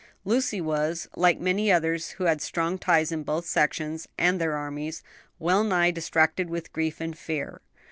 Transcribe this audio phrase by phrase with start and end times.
[0.25, 5.03] Lucy was, like many others who had strong ties in both sections and their armies,
[5.37, 7.61] well nigh distracted with grief and fear.